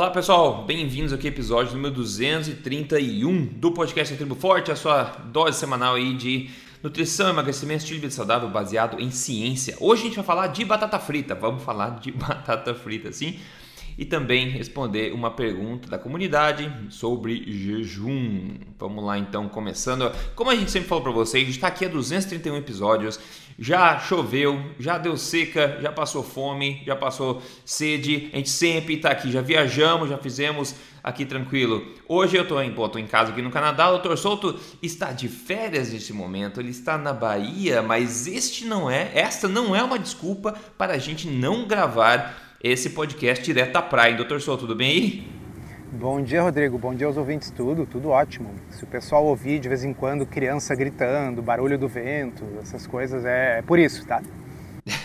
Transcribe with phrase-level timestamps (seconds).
[0.00, 5.58] Olá pessoal, bem-vindos aqui ao episódio número 231 do podcast Tribo Forte, a sua dose
[5.58, 6.48] semanal aí de
[6.82, 9.76] nutrição, emagrecimento, estilo de vida saudável baseado em ciência.
[9.78, 13.38] Hoje a gente vai falar de batata frita, vamos falar de batata frita sim,
[13.96, 18.58] e também responder uma pergunta da comunidade sobre jejum.
[18.78, 20.10] Vamos lá então, começando.
[20.34, 23.18] Como a gente sempre falou para vocês, está aqui há 231 episódios
[23.60, 29.10] já choveu, já deu seca, já passou fome, já passou sede, a gente sempre está
[29.10, 31.86] aqui, já viajamos, já fizemos aqui tranquilo.
[32.08, 34.16] Hoje eu estou em, pô, em casa aqui no Canadá, o Dr.
[34.16, 39.46] Souto está de férias neste momento, ele está na Bahia, mas este não é, esta
[39.46, 44.14] não é uma desculpa para a gente não gravar esse podcast direto da praia.
[44.14, 44.38] Dr.
[44.38, 45.40] Souto, tudo bem aí?
[45.92, 46.78] Bom dia, Rodrigo.
[46.78, 47.50] Bom dia aos ouvintes.
[47.50, 48.54] Tudo, tudo ótimo.
[48.70, 53.24] Se o pessoal ouvir de vez em quando criança gritando, barulho do vento, essas coisas,
[53.24, 54.22] é, é por isso, tá?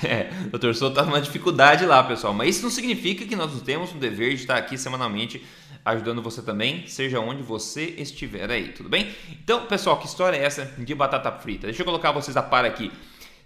[0.03, 2.33] É, o doutor Souto tá numa dificuldade lá, pessoal.
[2.33, 5.43] Mas isso não significa que nós não temos um dever de estar aqui semanalmente
[5.83, 9.13] ajudando você também, seja onde você estiver aí, tudo bem?
[9.29, 11.67] Então, pessoal, que história é essa de batata frita?
[11.67, 12.91] Deixa eu colocar vocês a par aqui.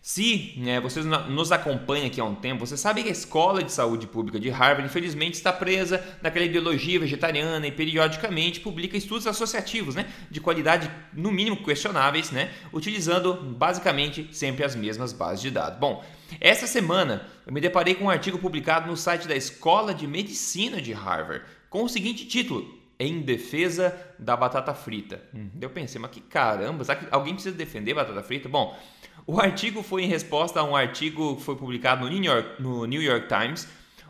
[0.02, 3.72] Se né, vocês nos acompanham aqui há um tempo, você sabe que a Escola de
[3.72, 9.96] Saúde Pública de Harvard, infelizmente, está presa naquela ideologia vegetariana e periodicamente publica estudos associativos
[9.96, 15.78] né, de qualidade, no mínimo, questionáveis, né, utilizando basicamente sempre as mesmas bases de dados.
[15.78, 16.04] Bom,
[16.40, 20.82] essa semana eu me deparei com um artigo publicado no site da Escola de Medicina
[20.82, 25.22] de Harvard com o seguinte título: em defesa da batata frita.
[25.34, 28.50] Hum, eu pensei, mas que caramba, será que alguém precisa defender batata frita?
[28.50, 28.78] Bom,
[29.26, 32.86] o artigo foi em resposta a um artigo que foi publicado no New York, no
[32.86, 33.68] New York Times,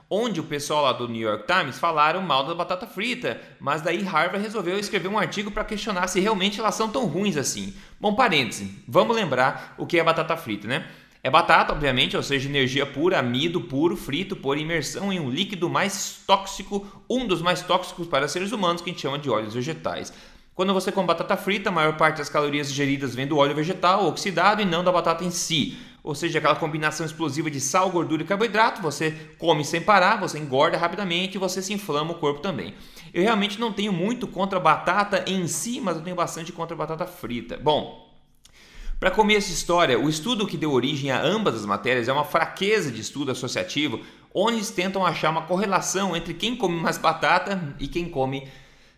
[0.10, 4.02] onde o pessoal lá do New York Times falaram mal da batata frita, mas daí
[4.02, 7.76] Harvard resolveu escrever um artigo para questionar se realmente elas são tão ruins assim.
[8.00, 10.88] Bom, parêntese, vamos lembrar o que é batata frita, né?
[11.22, 15.70] É batata, obviamente, ou seja, energia pura, amido puro, frito por imersão em um líquido
[15.70, 19.54] mais tóxico, um dos mais tóxicos para seres humanos, que a gente chama de óleos
[19.54, 20.14] vegetais.
[20.56, 24.08] Quando você come batata frita, a maior parte das calorias ingeridas vem do óleo vegetal
[24.08, 25.78] oxidado e não da batata em si.
[26.02, 30.40] Ou seja, aquela combinação explosiva de sal, gordura e carboidrato, você come sem parar, você
[30.40, 32.74] engorda rapidamente e você se inflama o corpo também.
[33.14, 36.76] Eu realmente não tenho muito contra a batata em si, mas eu tenho bastante contra
[36.76, 37.58] a batata frita.
[37.58, 38.09] Bom,
[39.00, 42.26] para começo de história, o estudo que deu origem a ambas as matérias é uma
[42.26, 44.02] fraqueza de estudo associativo,
[44.34, 48.46] onde eles tentam achar uma correlação entre quem come mais batata e quem come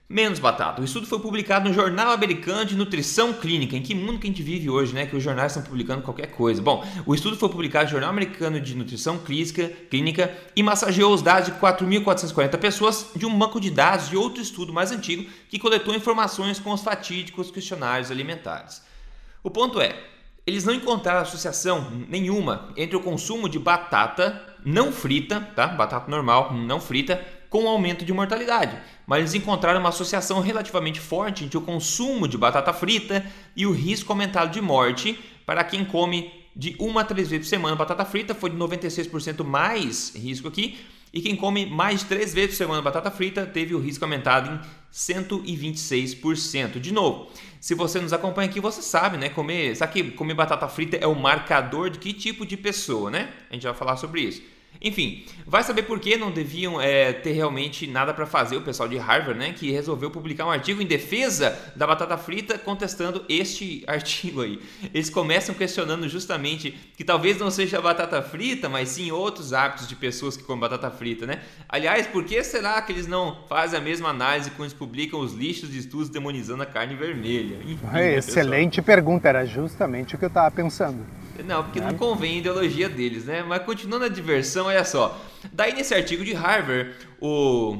[0.09, 0.81] menos batata.
[0.81, 3.77] O estudo foi publicado no Jornal Americano de Nutrição Clínica.
[3.77, 5.05] Em que mundo que a gente vive hoje, né?
[5.05, 6.61] Que os jornais estão publicando qualquer coisa.
[6.61, 11.21] Bom, o estudo foi publicado no Jornal Americano de Nutrição Clínica, Clínica e massageou os
[11.21, 15.59] dados de 4.440 pessoas de um banco de dados de outro estudo mais antigo que
[15.59, 18.81] coletou informações com os fatídicos questionários alimentares.
[19.43, 19.97] O ponto é,
[20.45, 25.67] eles não encontraram associação nenhuma entre o consumo de batata não frita, tá?
[25.67, 28.77] Batata normal, não frita, com aumento de mortalidade.
[29.05, 33.25] Mas eles encontraram uma associação relativamente forte entre o consumo de batata frita
[33.55, 37.49] e o risco aumentado de morte para quem come de uma a três vezes por
[37.49, 40.77] semana batata frita, foi de 96% mais risco aqui.
[41.13, 44.49] E quem come mais de três vezes por semana batata frita teve o risco aumentado
[44.49, 44.59] em
[44.93, 46.79] 126%.
[46.79, 47.29] De novo,
[47.59, 49.27] se você nos acompanha aqui, você sabe, né?
[49.27, 53.33] Comer, sabe que comer batata frita é o marcador de que tipo de pessoa, né?
[53.49, 54.41] A gente vai falar sobre isso.
[54.83, 58.89] Enfim, vai saber por que não deviam é, ter realmente nada para fazer o pessoal
[58.89, 59.53] de Harvard, né?
[59.53, 64.59] Que resolveu publicar um artigo em defesa da batata frita contestando este artigo aí.
[64.91, 69.87] Eles começam questionando justamente que talvez não seja a batata frita, mas sim outros hábitos
[69.87, 71.41] de pessoas que comem batata frita, né?
[71.69, 75.33] Aliás, por que será que eles não fazem a mesma análise quando eles publicam os
[75.33, 77.57] lixos de estudos demonizando a carne vermelha?
[77.63, 81.20] Enfim, né, excelente pergunta, era justamente o que eu estava pensando.
[81.45, 83.43] Não, porque não convém a ideologia deles, né?
[83.43, 85.19] Mas continuando a diversão, olha só.
[85.51, 87.73] Daí nesse artigo de Harvard, o,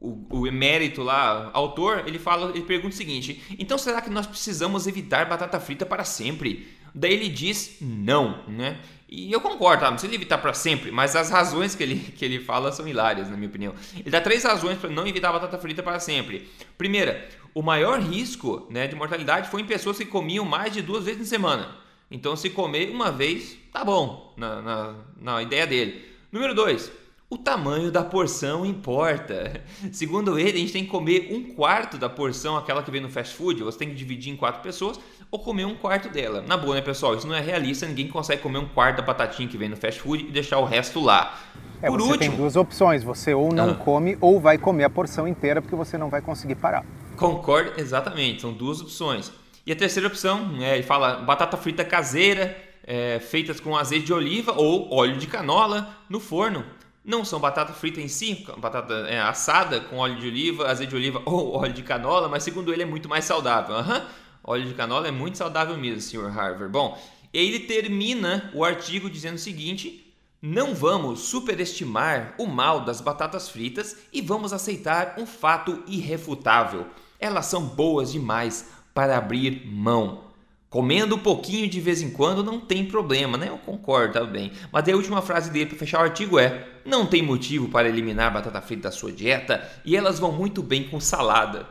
[0.00, 4.26] o, o, emérito lá, autor, ele fala, ele pergunta o seguinte: então será que nós
[4.26, 6.68] precisamos evitar batata frita para sempre?
[6.94, 8.78] Daí ele diz não, né?
[9.10, 9.86] E eu concordo, tá?
[9.86, 13.30] não precisa evitar para sempre, mas as razões que ele, que ele fala são hilárias,
[13.30, 13.74] na minha opinião.
[13.96, 16.50] Ele dá três razões para não evitar batata frita para sempre.
[16.76, 21.04] Primeira, o maior risco né, de mortalidade foi em pessoas que comiam mais de duas
[21.04, 21.74] vezes na semana.
[22.10, 26.04] Então, se comer uma vez, tá bom, na, na, na ideia dele.
[26.32, 26.90] Número 2.
[27.30, 29.62] O tamanho da porção importa.
[29.92, 33.10] Segundo ele, a gente tem que comer um quarto da porção, aquela que vem no
[33.10, 33.62] fast food.
[33.62, 34.98] Você tem que dividir em quatro pessoas
[35.30, 36.40] ou comer um quarto dela.
[36.40, 37.14] Na boa, né, pessoal?
[37.14, 37.86] Isso não é realista.
[37.86, 40.64] Ninguém consegue comer um quarto da batatinha que vem no fast food e deixar o
[40.64, 41.38] resto lá.
[41.82, 43.04] É, Por você último, tem duas opções.
[43.04, 43.74] Você ou não ah.
[43.74, 46.82] come ou vai comer a porção inteira porque você não vai conseguir parar.
[47.14, 48.40] Concordo, exatamente.
[48.40, 49.30] São duas opções.
[49.68, 54.14] E a terceira opção, é, ele fala batata frita caseira, é, feitas com azeite de
[54.14, 56.64] oliva ou óleo de canola no forno.
[57.04, 60.96] não são batata frita em si, batata é, assada com óleo de oliva, azeite de
[60.96, 63.76] oliva ou óleo de canola, mas segundo ele é muito mais saudável.
[63.76, 64.06] Uhum.
[64.42, 66.30] Óleo de canola é muito saudável mesmo, Sr.
[66.30, 66.72] Harvard.
[66.72, 66.98] Bom,
[67.30, 73.98] ele termina o artigo dizendo o seguinte: não vamos superestimar o mal das batatas fritas
[74.14, 76.86] e vamos aceitar um fato irrefutável.
[77.20, 80.24] Elas são boas demais para abrir mão.
[80.68, 83.48] Comendo um pouquinho de vez em quando não tem problema, né?
[83.48, 84.50] Eu concordo, tá bem.
[84.72, 88.26] Mas a última frase dele para fechar o artigo é: Não tem motivo para eliminar
[88.26, 91.68] a batata frita da sua dieta e elas vão muito bem com salada.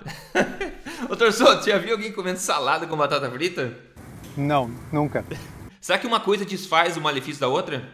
[1.11, 3.73] Ô Torçoto, já viu alguém comendo salada com batata frita?
[4.37, 5.25] Não, nunca.
[5.81, 7.89] Será que uma coisa desfaz o malefício da outra?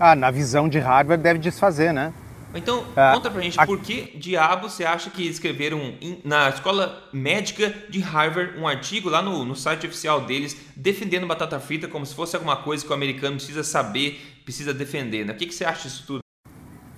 [0.00, 2.14] Ah, na visão de Harvard deve desfazer, né?
[2.54, 3.66] Então, ah, conta pra gente, a...
[3.66, 9.20] por que diabo você acha que escreveram na escola médica de Harvard um artigo lá
[9.20, 12.94] no, no site oficial deles defendendo batata frita como se fosse alguma coisa que o
[12.94, 15.32] americano precisa saber, precisa defender, né?
[15.32, 16.20] O que, que você acha disso tudo?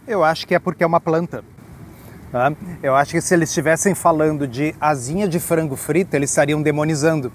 [0.07, 1.43] Eu acho que é porque é uma planta.
[2.31, 2.53] Tá?
[2.83, 7.33] Eu acho que se eles estivessem falando de asinha de frango frita, eles estariam demonizando.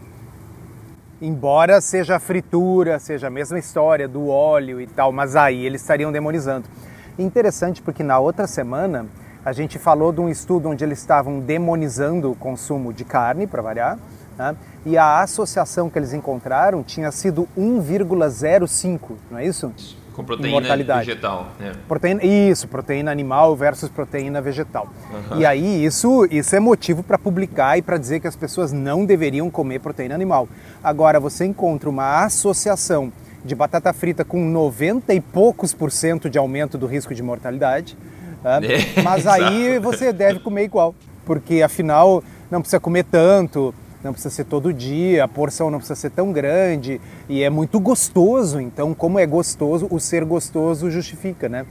[1.22, 5.82] Embora seja a fritura, seja a mesma história do óleo e tal, mas aí eles
[5.82, 6.68] estariam demonizando.
[7.18, 9.06] Interessante porque na outra semana
[9.44, 13.62] a gente falou de um estudo onde eles estavam demonizando o consumo de carne, para
[13.62, 13.98] variar,
[14.38, 14.56] né?
[14.86, 19.00] e a associação que eles encontraram tinha sido 1,05,
[19.30, 19.74] não é isso?
[20.13, 21.48] Com proteína vegetal.
[21.60, 21.72] É.
[21.88, 24.88] Proteína, isso, proteína animal versus proteína vegetal.
[25.12, 25.40] Uhum.
[25.40, 29.06] E aí isso, isso é motivo para publicar e para dizer que as pessoas não
[29.06, 30.50] deveriam comer proteína animal.
[30.84, 33.12] Agora, você encontra uma associação
[33.44, 37.98] de batata frita com 90 e poucos por cento de aumento do risco de mortalidade.
[38.44, 40.96] É, mas aí você deve comer igual,
[41.28, 43.72] porque afinal não precisa comer tanto,
[44.04, 47.00] não precisa ser todo dia, a porção não precisa ser tão grande
[47.30, 48.60] e é muito gostoso.
[48.60, 51.66] Então, como é gostoso, o ser gostoso justifica, né?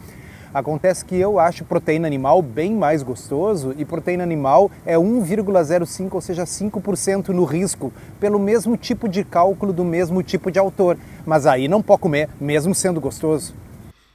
[0.53, 6.21] Acontece que eu acho proteína animal bem mais gostoso e proteína animal é 1,05, ou
[6.21, 10.99] seja, 5% no risco, pelo mesmo tipo de cálculo do mesmo tipo de autor.
[11.25, 13.55] Mas aí não pode comer, mesmo sendo gostoso.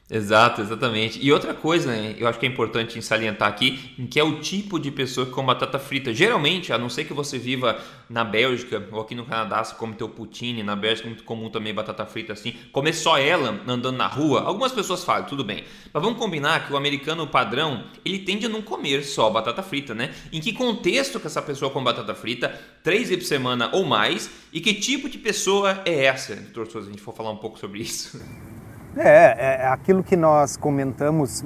[0.08, 1.20] Exato, exatamente.
[1.20, 3.72] E outra coisa, né, eu acho que é importante salientar aqui,
[4.12, 6.14] que é o tipo de pessoa que come batata frita.
[6.14, 9.96] Geralmente, a não ser que você viva na Bélgica ou aqui no Canadá, você come
[9.96, 13.98] teu poutine, na Bélgica é muito comum também batata frita assim, comer só ela andando
[13.98, 14.42] na rua.
[14.42, 15.64] Algumas pessoas falam, tudo bem.
[15.92, 19.96] Mas vamos combinar que o americano padrão, ele tende a não comer só batata frita,
[19.96, 20.14] né?
[20.32, 22.50] Em que contexto que essa pessoa come batata frita?
[22.84, 24.30] Três vezes por semana ou mais?
[24.54, 26.36] E que tipo de pessoa é essa?
[26.36, 28.22] Doutor se a gente for falar um pouco sobre isso.
[28.98, 31.44] É, é aquilo que nós comentamos,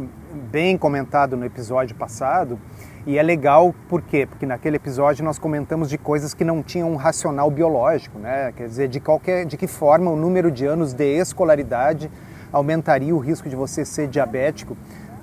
[0.51, 2.59] bem comentado no episódio passado,
[3.07, 4.27] e é legal por quê?
[4.27, 8.53] Porque naquele episódio nós comentamos de coisas que não tinham um racional biológico, né?
[8.55, 12.11] Quer dizer, de qualquer, de que forma o número de anos de escolaridade
[12.53, 14.77] aumentaria o risco de você ser diabético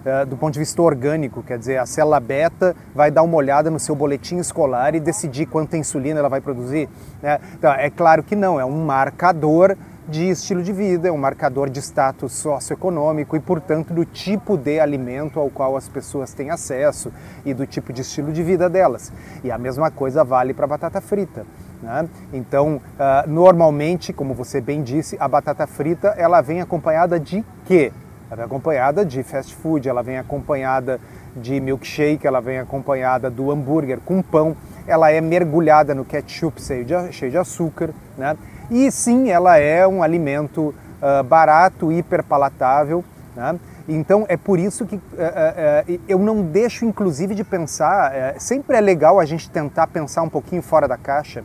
[0.05, 3.71] uh, do ponto de vista orgânico, quer dizer, a célula beta vai dar uma olhada
[3.71, 6.89] no seu boletim escolar e decidir quanta insulina ela vai produzir.
[7.23, 7.39] Né?
[7.55, 9.77] Então, é claro que não, é um marcador
[10.09, 14.79] de estilo de vida, é um marcador de status socioeconômico e, portanto, do tipo de
[14.79, 17.13] alimento ao qual as pessoas têm acesso
[17.45, 19.13] e do tipo de estilo de vida delas.
[19.43, 21.45] E a mesma coisa vale para a batata frita.
[21.83, 22.09] Né?
[22.33, 27.93] Então, uh, normalmente, como você bem disse, a batata frita ela vem acompanhada de quê?
[28.29, 31.01] Ela vem acompanhada de fast food, ela vem acompanhada
[31.37, 36.85] de milkshake, ela vem acompanhada do hambúrguer com pão, ela é mergulhada no ketchup cheio
[36.85, 38.37] de, cheio de açúcar, né?
[38.71, 43.05] E sim, ela é um alimento uh, barato, hiperpalatável.
[43.35, 43.59] Né?
[43.89, 48.15] Então é por isso que uh, uh, eu não deixo, inclusive, de pensar.
[48.15, 51.45] Eh, sempre é legal a gente tentar pensar um pouquinho fora da caixa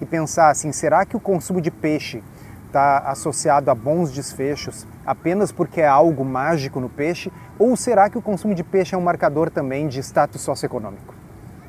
[0.00, 2.22] e pensar assim: será que o consumo de peixe
[2.66, 7.32] está associado a bons desfechos apenas porque é algo mágico no peixe?
[7.58, 11.19] Ou será que o consumo de peixe é um marcador também de status socioeconômico?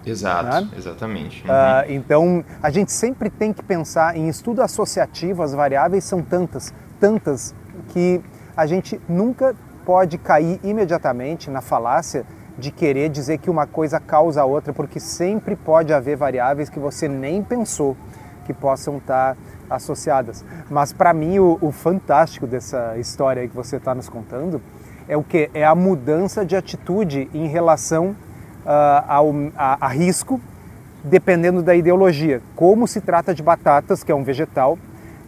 [0.06, 0.70] Exato, né?
[0.78, 1.44] exatamente.
[1.44, 1.50] Uhum.
[1.50, 6.74] Uh, então, a gente sempre tem que pensar em estudo associativo, as variáveis são tantas,
[7.00, 7.54] tantas,
[7.90, 8.22] que
[8.56, 9.56] a gente nunca
[9.86, 12.26] pode cair imediatamente na falácia
[12.58, 16.80] de querer dizer que uma coisa causa a outra, porque sempre pode haver variáveis que
[16.80, 17.98] você nem pensou
[18.46, 19.38] que possam estar
[19.70, 20.44] associadas.
[20.70, 24.62] Mas para mim o, o, fantástico dessa história que você está nos contando
[25.08, 28.16] é o que é a mudança de atitude em relação
[28.66, 30.40] ao, a, a risco,
[31.04, 32.42] dependendo da ideologia.
[32.56, 34.78] Como se trata de batatas, que é um vegetal,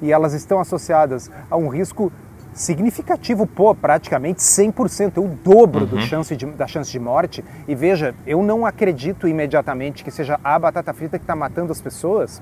[0.01, 2.11] e elas estão associadas a um risco
[2.53, 5.87] significativo, pô, praticamente 100%, o dobro uhum.
[5.87, 7.43] do chance de, da chance de morte.
[7.67, 11.81] E veja, eu não acredito imediatamente que seja a batata frita que está matando as
[11.81, 12.41] pessoas,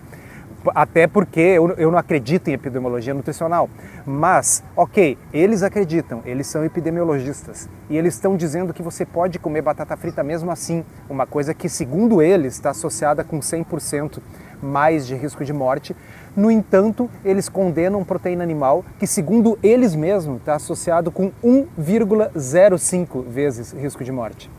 [0.74, 3.70] até porque eu, eu não acredito em epidemiologia nutricional.
[4.06, 7.70] Mas, ok, eles acreditam, eles são epidemiologistas.
[7.90, 10.84] E eles estão dizendo que você pode comer batata frita mesmo assim.
[11.10, 14.20] Uma coisa que, segundo eles, está associada com 100%
[14.62, 15.96] mais de risco de morte.
[16.36, 23.74] No entanto, eles condenam proteína animal que, segundo eles mesmos, está associado com 1,05 vezes
[23.74, 24.50] risco de morte.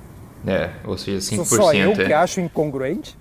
[0.46, 1.44] É, ou seja, 5%.
[1.44, 1.94] Sou só eu é.
[1.94, 3.16] que acho incongruente?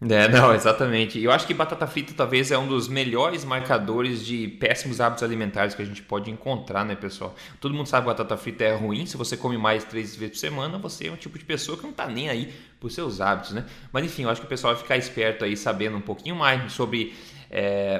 [0.00, 1.18] É, não, exatamente.
[1.20, 5.74] Eu acho que batata frita talvez é um dos melhores marcadores de péssimos hábitos alimentares
[5.74, 7.34] que a gente pode encontrar, né, pessoal?
[7.60, 9.06] Todo mundo sabe que batata frita é ruim.
[9.06, 11.84] Se você come mais três vezes por semana, você é um tipo de pessoa que
[11.84, 13.64] não tá nem aí por seus hábitos, né?
[13.90, 16.72] Mas enfim, eu acho que o pessoal vai ficar esperto aí, sabendo um pouquinho mais
[16.72, 17.14] sobre
[17.50, 17.98] é,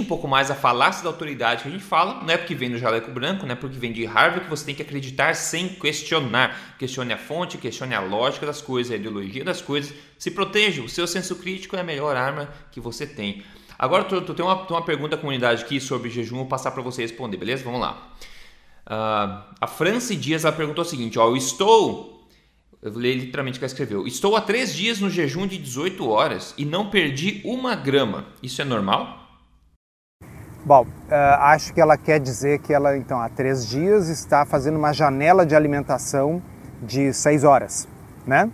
[0.00, 2.70] um pouco mais a falácia da autoridade que a gente fala, não é porque vem
[2.70, 5.68] do jaleco branco, não é porque vem de Harvard que você tem que acreditar sem
[5.68, 6.76] questionar.
[6.78, 9.94] Questione a fonte, questione a lógica das coisas, a ideologia das coisas.
[10.18, 13.42] Se proteja, o seu senso crítico é a melhor arma que você tem.
[13.78, 16.82] Agora, tu, tu tem, uma, uma pergunta da comunidade aqui sobre jejum, vou passar para
[16.82, 17.62] você responder, beleza?
[17.62, 18.12] Vamos lá.
[18.84, 22.17] Uh, a Franci Dias ela perguntou o seguinte: ó, eu estou
[22.80, 24.06] eu vou literalmente o que ela escreveu.
[24.06, 28.26] Estou há três dias no jejum de 18 horas e não perdi uma grama.
[28.40, 29.18] Isso é normal?
[30.64, 34.76] Bom, uh, acho que ela quer dizer que ela, então, há três dias está fazendo
[34.76, 36.42] uma janela de alimentação
[36.82, 37.88] de seis horas,
[38.26, 38.50] né?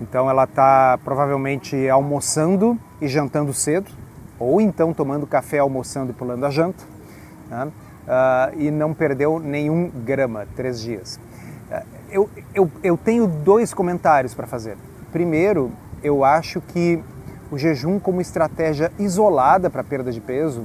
[0.00, 3.90] Então ela está provavelmente almoçando e jantando cedo,
[4.38, 6.84] ou então tomando café, almoçando e pulando a janta,
[7.48, 7.66] né?
[7.66, 11.18] uh, e não perdeu nenhum grama, três dias
[12.12, 14.76] eu, eu, eu tenho dois comentários para fazer.
[15.10, 17.02] Primeiro, eu acho que
[17.50, 20.64] o jejum como estratégia isolada para perda de peso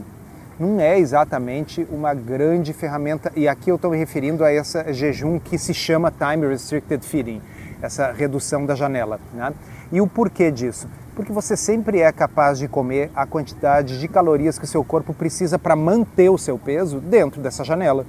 [0.59, 5.39] não é exatamente uma grande ferramenta, e aqui eu estou me referindo a esse jejum
[5.39, 7.41] que se chama Time Restricted Feeding,
[7.81, 9.19] essa redução da janela.
[9.33, 9.53] Né?
[9.91, 10.87] E o porquê disso?
[11.15, 15.13] Porque você sempre é capaz de comer a quantidade de calorias que o seu corpo
[15.13, 18.05] precisa para manter o seu peso dentro dessa janela.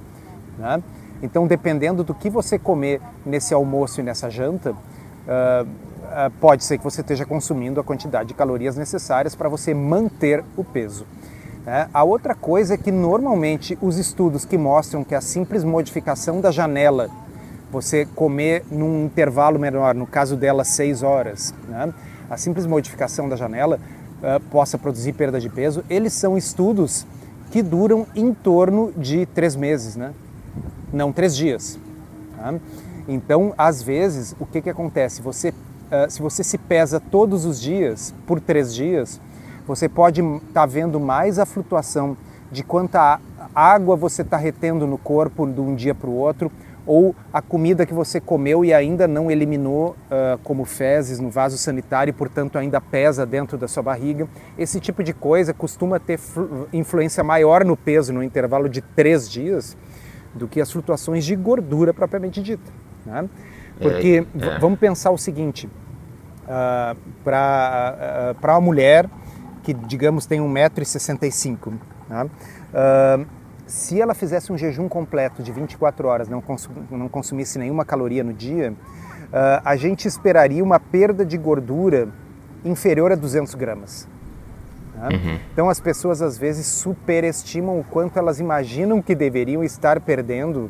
[0.57, 0.81] Né?
[1.21, 4.75] Então, dependendo do que você comer nesse almoço e nessa janta, uh,
[5.63, 10.43] uh, pode ser que você esteja consumindo a quantidade de calorias necessárias para você manter
[10.55, 11.05] o peso.
[11.67, 16.39] É, a outra coisa é que normalmente os estudos que mostram que a simples modificação
[16.39, 17.09] da janela,
[17.69, 21.93] você comer num intervalo menor, no caso dela 6 horas, né,
[22.29, 23.79] a simples modificação da janela
[24.23, 27.05] uh, possa produzir perda de peso, eles são estudos
[27.51, 29.95] que duram em torno de 3 meses.
[29.95, 30.13] Né?
[30.91, 31.79] Não três dias.
[32.35, 32.53] Tá?
[33.07, 35.21] Então, às vezes, o que, que acontece?
[35.21, 39.19] Você, uh, se você se pesa todos os dias, por três dias,
[39.65, 42.15] você pode estar tá vendo mais a flutuação
[42.51, 43.19] de quanta
[43.53, 46.51] água você está retendo no corpo de um dia para o outro,
[46.85, 51.55] ou a comida que você comeu e ainda não eliminou uh, como fezes no vaso
[51.57, 54.27] sanitário e, portanto, ainda pesa dentro da sua barriga.
[54.57, 56.19] Esse tipo de coisa costuma ter
[56.73, 59.77] influência maior no peso no intervalo de três dias
[60.33, 62.71] do que as flutuações de gordura propriamente dita.
[63.05, 63.29] Né?
[63.79, 64.59] Porque é, é.
[64.59, 69.09] vamos pensar o seguinte: uh, para uh, uma mulher
[69.63, 71.73] que, digamos, tem 1,65m,
[72.09, 72.23] né?
[72.23, 73.25] uh,
[73.65, 78.23] se ela fizesse um jejum completo de 24 horas, não, consum não consumisse nenhuma caloria
[78.23, 82.09] no dia, uh, a gente esperaria uma perda de gordura
[82.65, 84.07] inferior a 200 gramas.
[84.99, 85.09] Né?
[85.13, 85.39] Uhum.
[85.53, 90.69] Então as pessoas às vezes superestimam o quanto elas imaginam que deveriam estar perdendo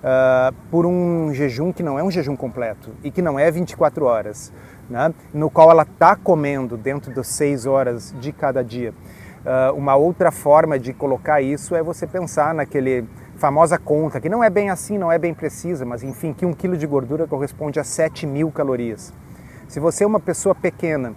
[0.00, 4.04] uh, por um jejum que não é um jejum completo e que não é 24
[4.04, 4.52] horas,
[4.88, 5.14] né?
[5.32, 8.92] no qual ela está comendo dentro das 6 horas de cada dia.
[9.40, 13.06] Uh, uma outra forma de colocar isso é você pensar naquele
[13.36, 16.52] famosa conta, que não é bem assim, não é bem precisa, mas enfim, que um
[16.52, 19.14] quilo de gordura corresponde a 7 mil calorias.
[19.66, 21.14] Se você é uma pessoa pequena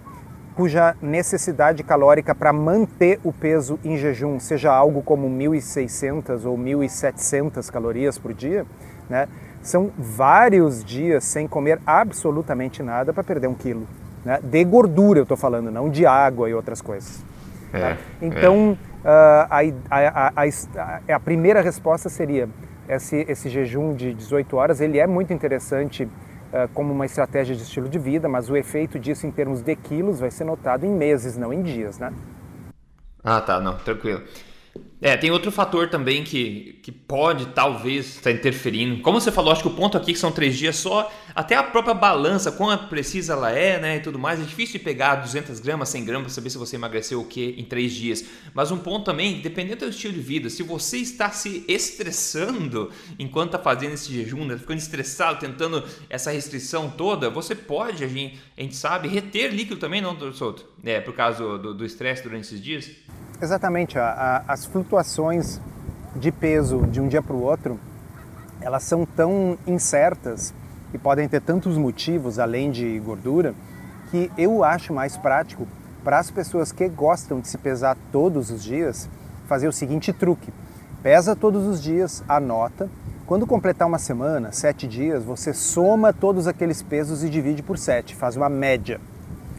[0.54, 7.70] cuja necessidade calórica para manter o peso em jejum seja algo como 1.600 ou 1.700
[7.70, 8.64] calorias por dia,
[9.08, 9.28] né?
[9.62, 13.86] são vários dias sem comer absolutamente nada para perder um quilo.
[14.24, 14.38] Né?
[14.42, 17.24] De gordura eu estou falando, não de água e outras coisas.
[17.72, 17.96] É, tá?
[18.22, 19.08] Então, é.
[19.08, 20.32] uh, a, a,
[21.08, 22.48] a, a, primeira resposta seria
[22.88, 26.08] esse, esse jejum de 18 horas, ele é muito interessante
[26.72, 30.20] como uma estratégia de estilo de vida, mas o efeito disso em termos de quilos
[30.20, 32.12] vai ser notado em meses, não em dias, né?
[33.22, 34.22] Ah, tá, não, tranquilo.
[35.04, 39.02] É, tem outro fator também que, que pode talvez estar tá interferindo.
[39.02, 41.62] Como você falou, acho que o ponto aqui que são três dias só, até a
[41.62, 44.40] própria balança, quão precisa ela é, né, e tudo mais.
[44.40, 47.64] É difícil de pegar 200 gramas, 100 gramas saber se você emagreceu o que em
[47.66, 48.24] três dias.
[48.54, 53.48] Mas um ponto também, dependendo do estilo de vida, se você está se estressando enquanto
[53.48, 58.40] está fazendo esse jejum, né, ficando estressado, tentando essa restrição toda, você pode, a gente,
[58.56, 60.64] a gente sabe, reter líquido também, não, Souto?
[60.82, 62.90] É, por causa do estresse durante esses dias?
[63.42, 64.93] Exatamente, a, a, as flutuações
[66.16, 67.78] de peso de um dia para o outro,
[68.60, 70.54] elas são tão incertas
[70.92, 73.54] e podem ter tantos motivos além de gordura,
[74.10, 75.66] que eu acho mais prático
[76.04, 79.08] para as pessoas que gostam de se pesar todos os dias,
[79.46, 80.52] fazer o seguinte truque:
[81.02, 82.88] pesa todos os dias, anota.
[83.26, 88.14] Quando completar uma semana, sete dias, você soma todos aqueles pesos e divide por sete,
[88.14, 89.00] faz uma média.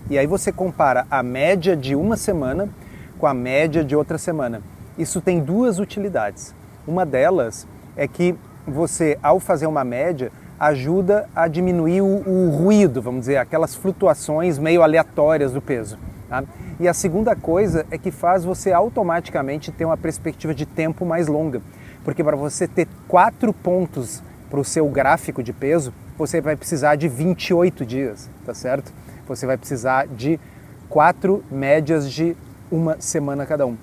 [0.08, 2.70] E aí você compara a média de uma semana
[3.18, 4.62] com a média de outra semana.
[4.98, 6.56] Isso tem duas utilidades.
[6.88, 8.36] Uma delas é que
[8.68, 14.58] você, ao fazer uma média, ajuda a diminuir o, o ruído, vamos dizer, aquelas flutuações
[14.58, 15.98] meio aleatórias do peso.
[16.30, 16.44] Tá?
[16.80, 21.28] E a segunda coisa é que faz você automaticamente ter uma perspectiva de tempo mais
[21.28, 21.62] longa,
[22.04, 26.96] porque para você ter quatro pontos para o seu gráfico de peso, você vai precisar
[26.96, 28.94] de 28 dias, tá certo?
[29.28, 30.40] Você vai precisar de
[30.88, 32.36] quatro médias de
[32.72, 33.76] uma semana cada um.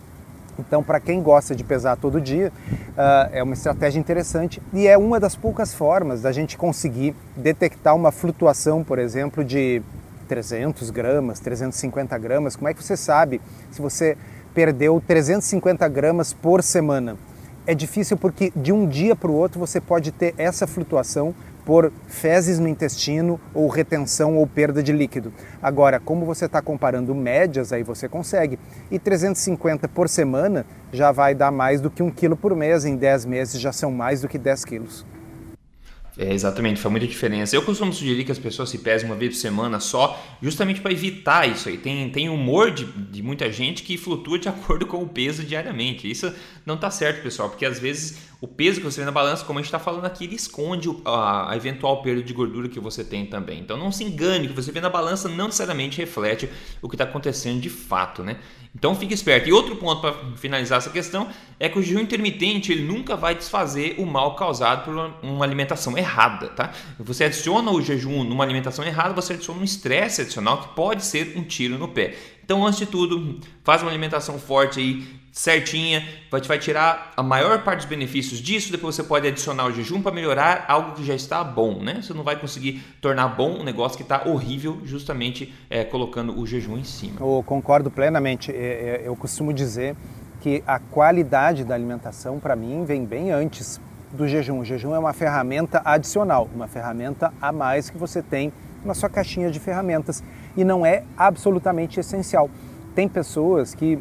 [0.59, 2.53] Então, para quem gosta de pesar todo dia,
[2.91, 7.95] uh, é uma estratégia interessante e é uma das poucas formas da gente conseguir detectar
[7.95, 9.83] uma flutuação, por exemplo, de
[10.29, 12.57] 300 gramas, 350 gramas.
[12.57, 13.41] Como é que você sabe
[13.71, 14.17] se você
[14.55, 17.17] perdeu 350 gramas por semana?
[17.67, 21.93] É difícil porque de um dia para o outro você pode ter essa flutuação por
[22.07, 25.33] fezes no intestino ou retenção ou perda de líquido.
[25.63, 28.59] Agora, como você está comparando médias, aí você consegue.
[28.91, 32.97] E 350 por semana já vai dar mais do que um quilo por mês, em
[32.97, 35.07] 10 meses já são mais do que 10 quilos.
[36.17, 37.57] É, exatamente, faz muita diferença.
[37.57, 40.93] Eu costumo sugerir que as pessoas se pesem uma vez por semana só, justamente para
[40.93, 41.79] evitar isso aí.
[41.79, 46.11] Tem, tem humor de, de muita gente que flutua de acordo com o peso diariamente.
[46.11, 46.33] Isso
[46.67, 49.61] não está certo, pessoal, porque às vezes o peso que você vê na balança, como
[49.61, 53.25] a gente está falando aqui, ele esconde a, eventual perda de gordura que você tem
[53.25, 53.61] também.
[53.61, 56.49] Então não se engane, o que você vê na balança não necessariamente reflete
[56.83, 58.39] o que está acontecendo de fato, né?
[58.75, 59.49] Então fique esperto.
[59.49, 61.29] E outro ponto para finalizar essa questão
[61.61, 65.97] é que o jejum intermitente ele nunca vai desfazer o mal causado por uma alimentação
[65.97, 66.73] errada, tá?
[66.99, 71.35] Você adiciona o jejum numa alimentação errada, você adiciona um estresse adicional que pode ser
[71.37, 72.17] um tiro no pé.
[72.45, 77.65] Então, antes de tudo, faz uma alimentação forte aí, certinha, vai, vai tirar a maior
[77.65, 78.71] parte dos benefícios disso.
[78.71, 82.01] Depois você pode adicionar o jejum para melhorar algo que já está bom, né?
[82.03, 86.47] Você não vai conseguir tornar bom um negócio que está horrível, justamente é, colocando o
[86.47, 87.17] jejum em cima.
[87.19, 88.53] Eu concordo plenamente.
[88.53, 89.97] É, é, eu costumo dizer
[90.41, 93.81] que a qualidade da alimentação, para mim, vem bem antes
[94.13, 94.59] do jejum.
[94.59, 98.53] O jejum é uma ferramenta adicional, uma ferramenta a mais que você tem
[98.85, 100.23] na sua caixinha de ferramentas
[100.57, 102.51] e não é absolutamente essencial.
[102.95, 103.99] Tem pessoas que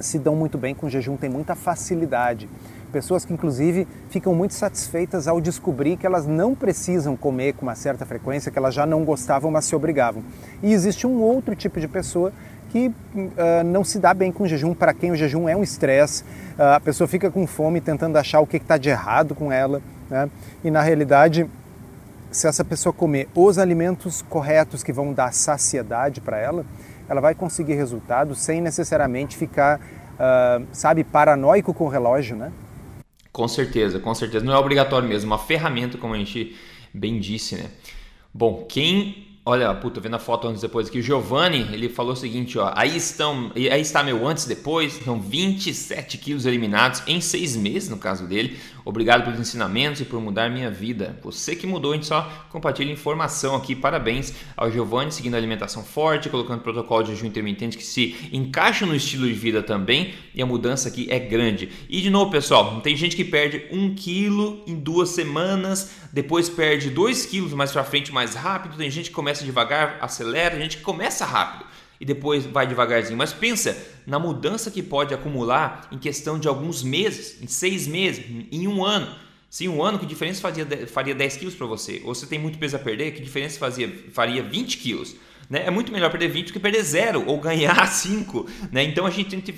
[0.00, 2.48] se dão muito bem com jejum, têm muita facilidade.
[2.92, 7.74] Pessoas que, inclusive, ficam muito satisfeitas ao descobrir que elas não precisam comer com uma
[7.74, 10.22] certa frequência, que elas já não gostavam, mas se obrigavam.
[10.62, 12.32] E existe um outro tipo de pessoa
[12.70, 12.94] que uh,
[13.64, 16.22] não se dá bem com o jejum, para quem o jejum é um estresse,
[16.58, 19.82] uh, a pessoa fica com fome tentando achar o que está de errado com ela,
[20.10, 20.30] né?
[20.64, 21.46] e na realidade
[22.32, 26.64] se essa pessoa comer os alimentos corretos que vão dar saciedade para ela,
[27.08, 32.50] ela vai conseguir resultados sem necessariamente ficar, uh, sabe, paranoico com o relógio, né?
[33.30, 34.44] Com certeza, com certeza.
[34.44, 36.56] Não é obrigatório mesmo, uma ferramenta, como a gente
[36.92, 37.70] bem disse, né?
[38.32, 42.12] Bom, quem Olha, puta, vendo a foto antes e depois aqui, o Giovanni, ele falou
[42.12, 47.02] o seguinte, ó, aí estão, aí está meu antes e depois, são 27 quilos eliminados
[47.08, 48.56] em seis meses, no caso dele.
[48.84, 51.18] Obrigado pelos ensinamentos e por mudar minha vida.
[51.22, 53.76] Você que mudou, a gente só compartilha informação aqui.
[53.76, 58.84] Parabéns ao Giovanni, seguindo a alimentação forte, colocando protocolo de jejum intermitente que se encaixa
[58.84, 60.14] no estilo de vida também.
[60.34, 61.68] E a mudança aqui é grande.
[61.88, 66.90] E de novo, pessoal, tem gente que perde um quilo em duas semanas, depois perde
[66.90, 68.76] dois quilos mais para frente mais rápido.
[68.76, 71.64] Tem gente que começa devagar, acelera, tem gente começa rápido
[72.00, 73.16] e depois vai devagarzinho.
[73.16, 78.24] Mas pensa na mudança que pode acumular em questão de alguns meses, em seis meses,
[78.50, 79.14] em um ano.
[79.48, 82.00] Se um ano, que diferença fazia, faria 10 quilos para você?
[82.04, 85.14] Ou você tem muito peso a perder, que diferença fazia, faria 20 quilos?
[85.48, 85.64] Né?
[85.66, 88.46] É muito melhor perder 20 do que perder zero ou ganhar 5.
[88.72, 88.82] Né?
[88.82, 89.52] Então a gente tende,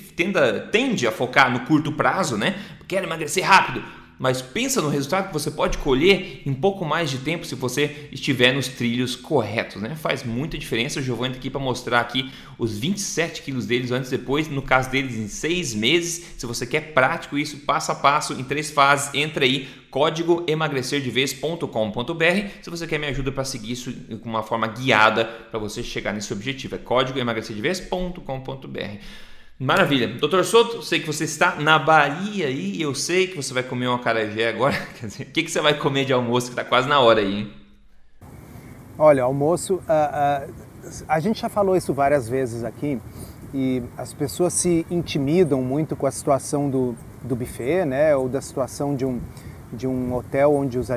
[0.71, 2.59] tende a focar no curto prazo, né?
[2.87, 3.81] Quero emagrecer rápido
[4.17, 8.07] mas pensa no resultado que você pode colher em pouco mais de tempo se você
[8.11, 9.95] estiver nos trilhos corretos, né?
[9.95, 10.99] Faz muita diferença.
[10.99, 14.61] O Giovanni está aqui para mostrar aqui os 27 quilos deles antes e depois, no
[14.61, 16.35] caso deles em seis meses.
[16.37, 22.45] Se você quer prático isso, passo a passo, em três fases, entra aí, código emagrecerdevez.com.br
[22.61, 26.13] se você quer me ajuda para seguir isso com uma forma guiada para você chegar
[26.13, 26.75] nesse objetivo.
[26.75, 28.99] É código emagrecerdevez.com.br.
[29.57, 30.09] Maravilha.
[30.19, 33.87] Doutor Soto, sei que você está na Bahia aí eu sei que você vai comer
[33.87, 34.75] uma carajé agora.
[34.99, 37.21] Quer dizer, o que, que você vai comer de almoço que está quase na hora
[37.21, 37.53] aí, hein?
[38.97, 40.53] Olha, almoço, uh, uh,
[41.07, 42.99] a gente já falou isso várias vezes aqui
[43.53, 48.13] e as pessoas se intimidam muito com a situação do, do buffet, né?
[48.13, 49.21] Ou da situação de um,
[49.71, 50.89] de um hotel onde os,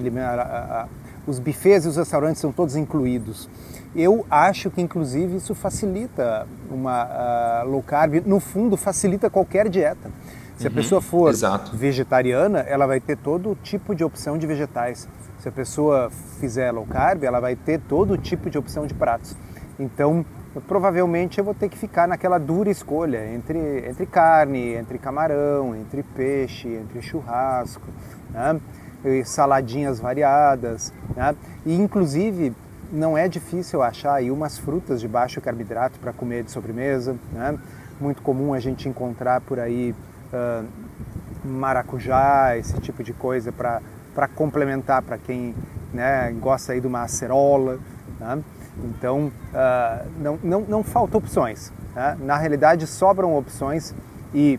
[1.29, 3.49] os buffets e os restaurantes são todos incluídos.
[3.95, 8.23] Eu acho que, inclusive, isso facilita uma uh, low carb.
[8.25, 10.11] No fundo, facilita qualquer dieta.
[10.57, 11.77] Se uhum, a pessoa for exato.
[11.77, 15.07] vegetariana, ela vai ter todo tipo de opção de vegetais.
[15.39, 16.11] Se a pessoa
[16.41, 19.37] fizer low carb, ela vai ter todo tipo de opção de pratos.
[19.79, 20.25] Então,
[20.67, 26.03] provavelmente eu vou ter que ficar naquela dura escolha entre, entre carne, entre camarão, entre
[26.03, 27.87] peixe, entre churrasco,
[28.31, 28.59] né?
[29.25, 30.93] Saladinhas variadas.
[31.15, 31.35] Né?
[31.65, 32.55] E, inclusive,
[32.93, 37.17] não é difícil achar aí umas frutas de baixo carboidrato para comer de sobremesa.
[37.33, 37.59] Né?
[38.01, 39.95] Muito comum a gente encontrar por aí
[40.33, 40.67] uh,
[41.45, 45.55] maracujá, esse tipo de coisa para complementar para quem
[45.93, 47.79] né, gosta aí de uma acerola.
[48.19, 48.43] Né?
[48.85, 51.73] Então, uh, não, não, não faltam opções.
[51.95, 52.17] Né?
[52.21, 53.95] Na realidade, sobram opções
[54.35, 54.59] e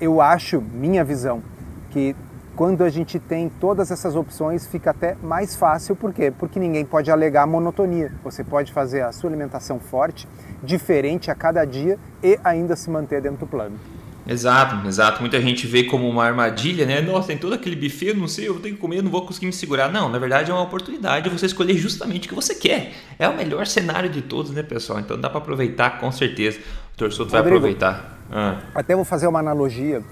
[0.00, 1.42] eu acho, minha visão,
[1.90, 2.14] que
[2.58, 5.94] quando a gente tem todas essas opções, fica até mais fácil.
[5.94, 6.32] Por quê?
[6.36, 8.12] Porque ninguém pode alegar monotonia.
[8.24, 10.26] Você pode fazer a sua alimentação forte,
[10.60, 13.78] diferente a cada dia e ainda se manter dentro do plano.
[14.26, 15.20] Exato, exato.
[15.20, 17.00] Muita gente vê como uma armadilha, né?
[17.00, 19.52] Nossa, tem todo aquele buffet, não sei, eu tenho que comer, não vou conseguir me
[19.52, 19.92] segurar.
[19.92, 22.92] Não, na verdade é uma oportunidade de você escolher justamente o que você quer.
[23.20, 24.98] É o melhor cenário de todos, né, pessoal?
[24.98, 26.58] Então dá para aproveitar com certeza.
[26.94, 28.18] O torcedor vai aproveitar.
[28.32, 28.58] Ah.
[28.74, 30.02] Até vou fazer uma analogia.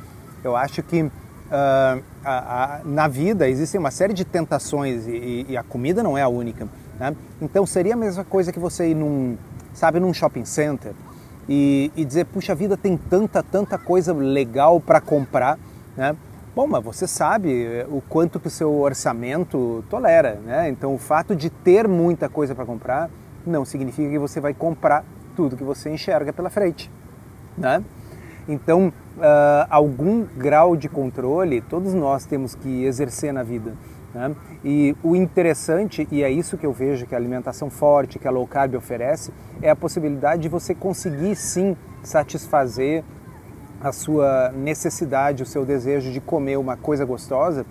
[0.44, 1.10] Eu acho que
[1.46, 6.16] uh, a, a, na vida existem uma série de tentações e, e a comida não
[6.16, 6.68] é a única.
[6.98, 7.14] Né?
[7.40, 9.36] Então seria a mesma coisa que você ir num,
[9.74, 10.92] sabe, num shopping center
[11.48, 15.58] e, e dizer, puxa vida, tem tanta, tanta coisa legal para comprar,
[15.96, 16.16] né?
[16.54, 20.70] Bom, mas você sabe eh, o quanto que o seu orçamento tolera, né?
[20.70, 23.10] Então o fato de ter muita coisa para comprar
[23.46, 25.04] não significa que você vai comprar
[25.36, 26.90] tudo que você enxerga pela frente,
[27.58, 27.84] né?
[28.48, 33.74] Então, uh, algum grau de controle todos nós temos que exercer na vida.
[34.14, 34.34] Né?
[34.64, 38.30] E o interessante, e é isso que eu vejo que a alimentação forte, que a
[38.30, 43.04] low carb oferece, é a possibilidade de você conseguir sim satisfazer
[43.80, 47.66] a sua necessidade, o seu desejo de comer uma coisa gostosa,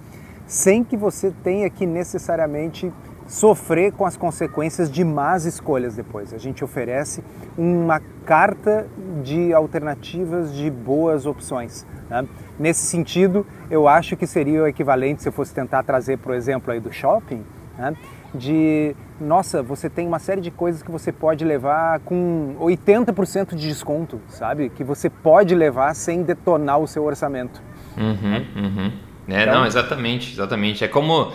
[0.45, 2.93] sem que você tenha que necessariamente
[3.27, 6.33] sofrer com as consequências de más escolhas depois.
[6.33, 7.23] A gente oferece
[7.57, 8.87] uma carta
[9.23, 11.85] de alternativas de boas opções.
[12.09, 12.25] Né?
[12.59, 16.71] Nesse sentido, eu acho que seria o equivalente, se eu fosse tentar trazer, por exemplo,
[16.71, 17.43] aí do shopping,
[17.77, 17.95] né?
[18.33, 23.67] de, nossa, você tem uma série de coisas que você pode levar com 80% de
[23.67, 24.69] desconto, sabe?
[24.69, 27.61] Que você pode levar sem detonar o seu orçamento.
[27.97, 28.91] Uhum, uhum.
[29.27, 30.83] É, então, não, exatamente, exatamente.
[30.83, 31.31] É como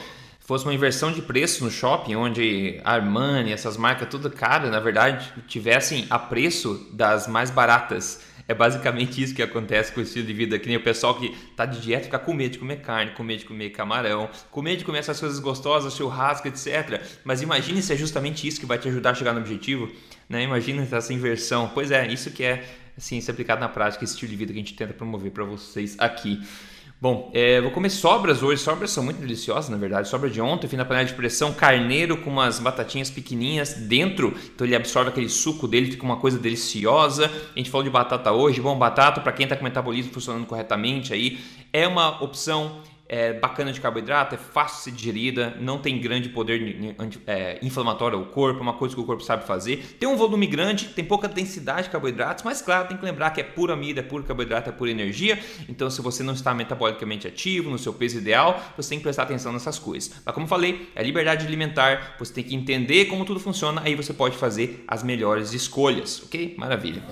[0.50, 5.32] fosse uma inversão de preço no shopping, onde Armani, essas marcas tudo caras, na verdade,
[5.46, 8.20] tivessem a preço das mais baratas.
[8.48, 11.36] É basicamente isso que acontece com o estilo de vida, que nem o pessoal que
[11.54, 14.60] tá de dieta fica com medo de comer carne, com medo de comer camarão, com
[14.60, 17.00] medo de comer essas coisas gostosas, churrasco, etc.
[17.22, 19.88] Mas imagine se é justamente isso que vai te ajudar a chegar no objetivo,
[20.28, 20.42] né?
[20.42, 21.70] Imagina essa inversão.
[21.72, 22.64] Pois é, isso que é
[22.98, 25.44] assim, se aplicado na prática, esse estilo de vida que a gente tenta promover para
[25.44, 26.42] vocês aqui.
[27.00, 28.60] Bom, é, vou comer sobras hoje.
[28.60, 30.06] Sobras são muito deliciosas, na verdade.
[30.06, 34.66] Sobra de ontem, fim da panela de pressão, carneiro com umas batatinhas pequenininhas dentro, então
[34.66, 37.30] ele absorve aquele suco dele, fica uma coisa deliciosa.
[37.54, 38.60] A gente falou de batata hoje.
[38.60, 41.38] Bom, batata para quem está com o metabolismo funcionando corretamente aí
[41.72, 42.82] é uma opção
[43.12, 46.94] é bacana de carboidrato, é fácil de ser digerida, não tem grande poder
[47.26, 49.96] é, inflamatório ao corpo, é uma coisa que o corpo sabe fazer.
[49.98, 53.40] Tem um volume grande, tem pouca densidade de carboidratos, mas claro, tem que lembrar que
[53.40, 55.36] é pura amida, é puro carboidrato, é pura energia.
[55.68, 59.24] Então, se você não está metabolicamente ativo, no seu peso ideal, você tem que prestar
[59.24, 60.12] atenção nessas coisas.
[60.24, 64.14] Mas como falei, é liberdade alimentar, você tem que entender como tudo funciona, aí você
[64.14, 66.54] pode fazer as melhores escolhas, ok?
[66.56, 67.02] Maravilha.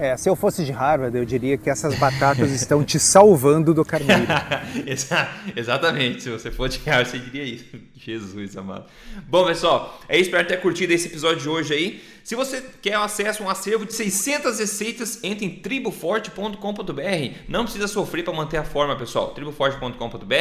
[0.00, 3.84] É, se eu fosse de Harvard, eu diria que essas batatas estão te salvando do
[3.84, 4.24] carneiro.
[5.54, 7.66] Exatamente, se você for de Harvard, você diria isso.
[7.94, 8.86] Jesus amado.
[9.28, 10.30] Bom, pessoal, é isso.
[10.30, 12.02] Espero ter curtido esse episódio de hoje aí.
[12.30, 17.34] Se você quer acesso a um acervo de 600 receitas, entre em triboforte.com.br.
[17.48, 19.30] Não precisa sofrer para manter a forma, pessoal.
[19.30, 20.34] triboforte.com.br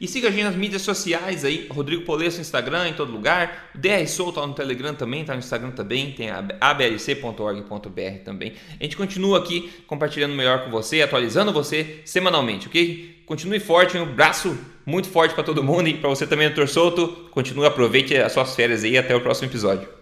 [0.00, 3.72] e siga a gente nas mídias sociais aí, Rodrigo Polesso no Instagram, em todo lugar.
[3.74, 8.52] O DR Soul tá no Telegram também, tá no Instagram também, tem a ablc.org.br também.
[8.78, 13.24] A gente continua aqui compartilhando melhor com você, atualizando você semanalmente, ok?
[13.26, 17.08] Continue forte, um abraço muito forte para todo mundo e para você também, doutor Souto.
[17.32, 20.01] Continue, aproveite as suas férias aí até o próximo episódio.